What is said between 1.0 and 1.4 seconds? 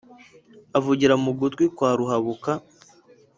mu